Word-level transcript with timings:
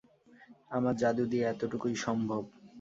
আমার 0.71 0.93
জাদু 0.95 1.23
দিয়ে 1.31 1.45
এতটুকুই 1.47 1.95
সম্ভব। 2.05 2.41